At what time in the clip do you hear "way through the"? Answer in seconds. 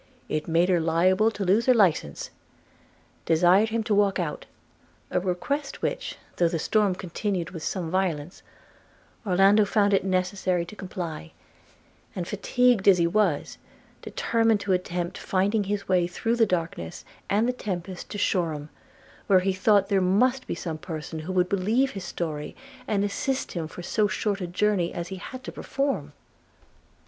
15.87-16.47